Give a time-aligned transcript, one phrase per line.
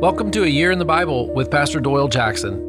[0.00, 2.60] Welcome to A Year in the Bible with Pastor Doyle Jackson.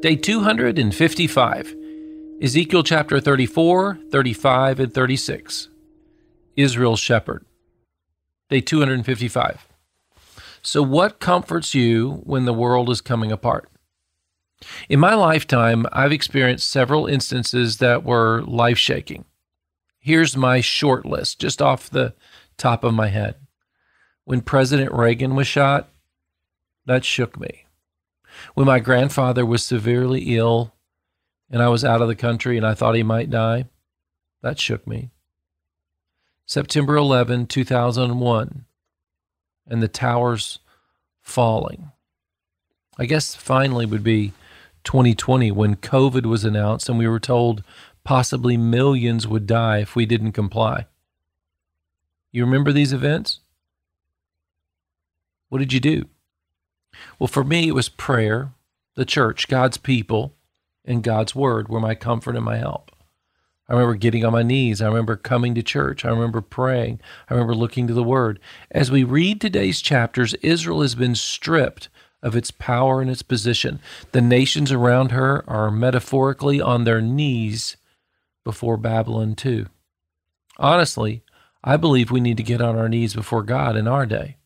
[0.00, 1.74] Day 255,
[2.40, 5.68] Ezekiel chapter 34, 35, and 36.
[6.54, 7.44] Israel's shepherd.
[8.48, 9.66] Day 255.
[10.62, 13.68] So, what comforts you when the world is coming apart?
[14.88, 19.24] In my lifetime, I've experienced several instances that were life shaking.
[19.98, 22.14] Here's my short list, just off the
[22.56, 23.34] top of my head
[24.28, 25.88] when President Reagan was shot,
[26.84, 27.64] that shook me.
[28.52, 30.74] When my grandfather was severely ill
[31.50, 33.64] and I was out of the country and I thought he might die,
[34.42, 35.08] that shook me.
[36.44, 38.66] September 11, 2001,
[39.66, 40.58] and the towers
[41.22, 41.90] falling.
[42.98, 44.34] I guess finally would be
[44.84, 47.64] 2020 when COVID was announced and we were told
[48.04, 50.84] possibly millions would die if we didn't comply.
[52.30, 53.40] You remember these events?
[55.48, 56.06] What did you do?
[57.18, 58.52] Well, for me, it was prayer,
[58.96, 60.34] the church, God's people,
[60.84, 62.90] and God's word were my comfort and my help.
[63.68, 64.80] I remember getting on my knees.
[64.80, 66.04] I remember coming to church.
[66.04, 67.00] I remember praying.
[67.28, 68.40] I remember looking to the word.
[68.70, 71.90] As we read today's chapters, Israel has been stripped
[72.22, 73.80] of its power and its position.
[74.12, 77.76] The nations around her are metaphorically on their knees
[78.42, 79.66] before Babylon, too.
[80.56, 81.22] Honestly,
[81.62, 84.37] I believe we need to get on our knees before God in our day.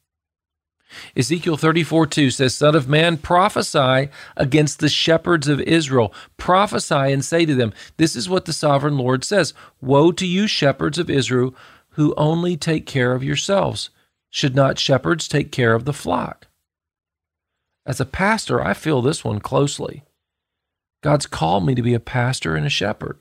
[1.17, 6.13] Ezekiel 34 2 says, Son of man, prophesy against the shepherds of Israel.
[6.37, 10.47] Prophesy and say to them, This is what the sovereign Lord says Woe to you,
[10.47, 11.55] shepherds of Israel,
[11.91, 13.91] who only take care of yourselves.
[14.31, 16.47] Should not shepherds take care of the flock?
[17.85, 20.05] As a pastor, I feel this one closely.
[21.03, 23.19] God's called me to be a pastor and a shepherd.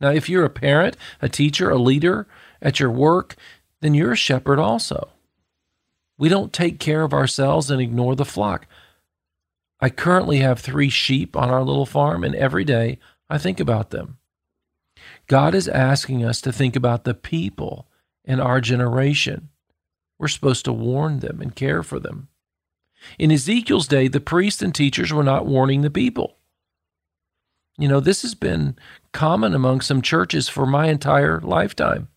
[0.00, 2.26] Now, if you're a parent, a teacher, a leader
[2.60, 3.36] at your work,
[3.80, 5.10] then you're a shepherd also.
[6.20, 8.66] We don't take care of ourselves and ignore the flock.
[9.80, 12.98] I currently have three sheep on our little farm, and every day
[13.30, 14.18] I think about them.
[15.28, 17.88] God is asking us to think about the people
[18.22, 19.48] in our generation.
[20.18, 22.28] We're supposed to warn them and care for them.
[23.18, 26.36] In Ezekiel's day, the priests and teachers were not warning the people.
[27.78, 28.76] You know, this has been
[29.12, 32.08] common among some churches for my entire lifetime.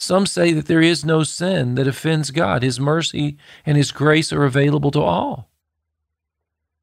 [0.00, 2.62] Some say that there is no sin that offends God.
[2.62, 5.50] His mercy and His grace are available to all.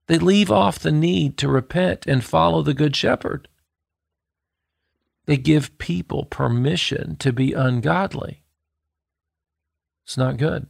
[0.06, 3.48] They leave off the need to repent and follow the Good Shepherd.
[5.26, 8.44] They give people permission to be ungodly.
[10.06, 10.68] It's not good.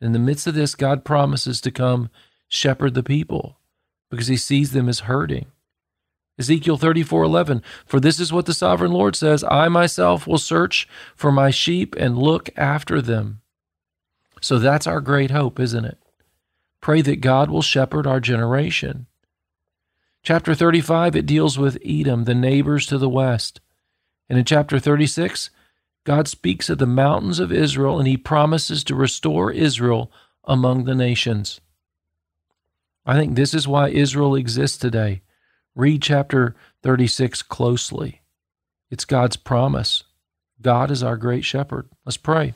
[0.00, 2.08] In the midst of this, God promises to come
[2.48, 3.58] shepherd the people
[4.10, 5.52] because He sees them as hurting.
[6.40, 7.62] Ezekiel 34 11.
[7.84, 11.94] For this is what the sovereign Lord says I myself will search for my sheep
[11.96, 13.42] and look after them.
[14.40, 15.98] So that's our great hope, isn't it?
[16.80, 19.06] Pray that God will shepherd our generation.
[20.22, 23.60] Chapter 35, it deals with Edom, the neighbors to the west.
[24.28, 25.50] And in chapter 36,
[26.04, 30.10] God speaks of the mountains of Israel and he promises to restore Israel
[30.44, 31.60] among the nations.
[33.04, 35.20] I think this is why Israel exists today
[35.76, 38.22] Read chapter 36 closely.
[38.90, 40.02] It's God's promise.
[40.60, 41.88] God is our great shepherd.
[42.04, 42.54] Let's pray.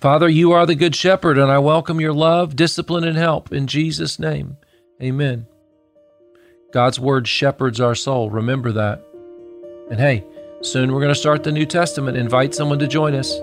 [0.00, 3.66] Father, you are the good shepherd, and I welcome your love, discipline, and help in
[3.66, 4.56] Jesus' name.
[5.02, 5.46] Amen.
[6.72, 8.30] God's word shepherds our soul.
[8.30, 9.04] Remember that.
[9.90, 10.24] And hey,
[10.60, 12.16] soon we're going to start the New Testament.
[12.16, 13.40] Invite someone to join us.